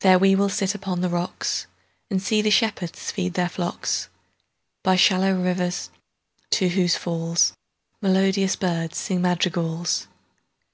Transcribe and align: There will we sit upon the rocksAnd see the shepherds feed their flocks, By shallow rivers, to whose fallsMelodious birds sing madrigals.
There 0.00 0.18
will 0.18 0.36
we 0.36 0.48
sit 0.50 0.74
upon 0.74 1.00
the 1.00 1.08
rocksAnd 1.08 2.20
see 2.20 2.42
the 2.42 2.50
shepherds 2.50 3.10
feed 3.10 3.32
their 3.32 3.48
flocks, 3.48 4.10
By 4.82 4.96
shallow 4.96 5.32
rivers, 5.42 5.88
to 6.50 6.68
whose 6.68 6.96
fallsMelodious 6.96 8.60
birds 8.60 8.98
sing 8.98 9.22
madrigals. 9.22 10.08